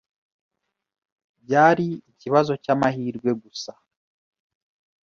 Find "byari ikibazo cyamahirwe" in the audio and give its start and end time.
1.43-3.29